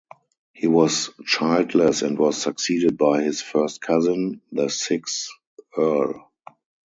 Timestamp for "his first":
3.21-3.81